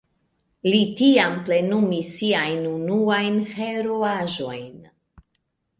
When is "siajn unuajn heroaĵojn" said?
2.23-4.75